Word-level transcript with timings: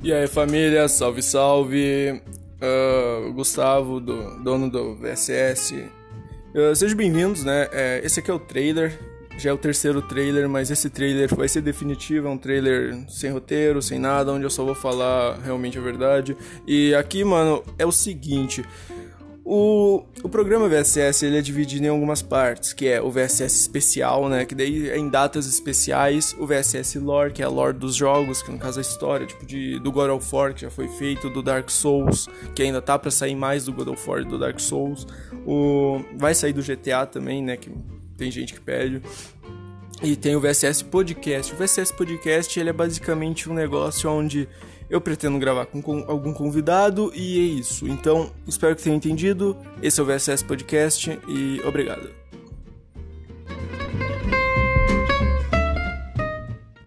E 0.00 0.12
aí 0.12 0.28
família, 0.28 0.86
salve 0.86 1.20
salve! 1.20 2.22
Uh, 2.62 3.32
Gustavo, 3.32 3.98
do, 3.98 4.42
dono 4.44 4.70
do 4.70 4.94
VSS. 4.94 5.74
Uh, 6.54 6.74
sejam 6.74 6.96
bem-vindos, 6.96 7.42
né? 7.42 7.68
É, 7.72 8.00
esse 8.04 8.20
aqui 8.20 8.30
é 8.30 8.34
o 8.34 8.38
trailer, 8.38 8.96
já 9.36 9.50
é 9.50 9.52
o 9.52 9.58
terceiro 9.58 10.00
trailer, 10.00 10.48
mas 10.48 10.70
esse 10.70 10.88
trailer 10.88 11.34
vai 11.34 11.48
ser 11.48 11.62
definitivo, 11.62 12.28
é 12.28 12.30
um 12.30 12.38
trailer 12.38 12.96
sem 13.08 13.30
roteiro, 13.32 13.82
sem 13.82 13.98
nada, 13.98 14.32
onde 14.32 14.44
eu 14.44 14.50
só 14.50 14.64
vou 14.64 14.74
falar 14.74 15.36
realmente 15.40 15.76
a 15.78 15.82
verdade. 15.82 16.36
E 16.64 16.94
aqui, 16.94 17.24
mano, 17.24 17.64
é 17.76 17.84
o 17.84 17.92
seguinte. 17.92 18.64
O, 19.44 20.04
o 20.28 20.30
programa 20.30 20.68
VSS 20.68 21.24
ele 21.24 21.38
é 21.38 21.40
dividido 21.40 21.86
em 21.86 21.88
algumas 21.88 22.20
partes, 22.20 22.74
que 22.74 22.86
é 22.86 23.00
o 23.00 23.10
VSS 23.10 23.62
especial, 23.62 24.28
né, 24.28 24.44
que 24.44 24.54
daí 24.54 24.90
é 24.90 24.98
em 24.98 25.08
datas 25.08 25.46
especiais, 25.46 26.36
o 26.38 26.46
VSS 26.46 26.98
lore, 26.98 27.32
que 27.32 27.40
é 27.40 27.46
a 27.46 27.48
lore 27.48 27.78
dos 27.78 27.94
jogos, 27.94 28.42
que 28.42 28.52
no 28.52 28.58
caso 28.58 28.78
é 28.78 28.82
a 28.82 28.86
história, 28.86 29.26
tipo 29.26 29.46
de 29.46 29.80
do 29.80 29.90
God 29.90 30.10
of 30.10 30.28
War 30.30 30.52
que 30.52 30.60
já 30.60 30.70
foi 30.70 30.86
feito, 30.86 31.30
do 31.30 31.42
Dark 31.42 31.70
Souls, 31.70 32.28
que 32.54 32.62
ainda 32.62 32.82
tá 32.82 32.98
para 32.98 33.10
sair 33.10 33.34
mais 33.34 33.64
do 33.64 33.72
God 33.72 33.88
of 33.88 34.08
War 34.10 34.20
e 34.20 34.24
do 34.26 34.38
Dark 34.38 34.60
Souls. 34.60 35.06
O 35.46 36.04
vai 36.18 36.34
sair 36.34 36.52
do 36.52 36.62
GTA 36.62 37.06
também, 37.06 37.42
né, 37.42 37.56
que 37.56 37.70
tem 38.18 38.30
gente 38.30 38.52
que 38.52 38.60
pede. 38.60 39.00
E 40.02 40.14
tem 40.14 40.36
o 40.36 40.40
VSS 40.40 40.84
Podcast. 40.84 41.52
O 41.52 41.56
VSS 41.56 41.92
Podcast 41.92 42.58
ele 42.58 42.70
é 42.70 42.72
basicamente 42.72 43.50
um 43.50 43.54
negócio 43.54 44.08
onde 44.10 44.48
eu 44.88 45.00
pretendo 45.00 45.38
gravar 45.38 45.66
com, 45.66 45.82
com 45.82 46.04
algum 46.06 46.32
convidado 46.32 47.12
e 47.14 47.38
é 47.38 47.60
isso. 47.60 47.86
Então, 47.88 48.30
espero 48.46 48.74
que 48.76 48.82
tenham 48.82 48.96
entendido. 48.96 49.56
Esse 49.82 50.00
é 50.00 50.02
o 50.02 50.06
VSS 50.06 50.44
Podcast 50.44 51.18
e 51.28 51.60
obrigado. 51.64 52.27